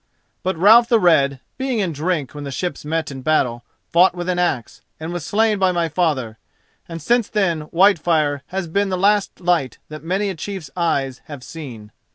But 0.41 0.57
Ralph 0.57 0.89
the 0.89 0.99
Red, 0.99 1.41
being 1.59 1.77
in 1.77 1.91
drink 1.91 2.33
when 2.33 2.43
the 2.43 2.49
ships 2.49 2.83
met 2.83 3.11
in 3.11 3.21
battle, 3.21 3.63
fought 3.91 4.15
with 4.15 4.27
an 4.29 4.39
axe, 4.39 4.81
and 4.99 5.13
was 5.13 5.23
slain 5.23 5.59
by 5.59 5.71
my 5.71 5.89
father, 5.89 6.39
and 6.89 6.99
since 6.99 7.29
then 7.29 7.69
Whitefire 7.71 8.41
has 8.47 8.67
been 8.67 8.89
the 8.89 8.97
last 8.97 9.39
light 9.41 9.77
that 9.89 10.03
many 10.03 10.31
a 10.31 10.35
chief's 10.35 10.71
eyes 10.75 11.21
have 11.25 11.43
seen. 11.43 11.91